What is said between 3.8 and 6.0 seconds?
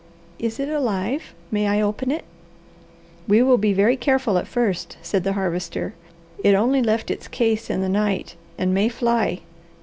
careful at first," said the Harvester.